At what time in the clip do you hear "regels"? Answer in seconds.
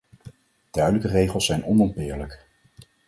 1.07-1.45